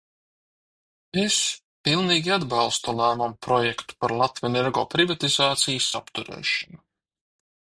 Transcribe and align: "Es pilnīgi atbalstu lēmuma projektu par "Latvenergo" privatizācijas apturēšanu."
"Es 1.23 1.35
pilnīgi 1.87 2.33
atbalstu 2.37 2.95
lēmuma 3.01 3.27
projektu 3.49 3.99
par 4.01 4.17
"Latvenergo" 4.23 4.87
privatizācijas 4.95 5.91
apturēšanu." 6.03 6.83